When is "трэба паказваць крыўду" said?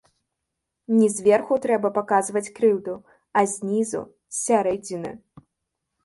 1.65-2.95